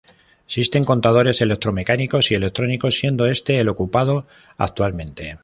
[0.47, 4.25] Existen contadores electromecánicos y electrónicos siendo este el ocupado
[4.57, 5.37] actualmente.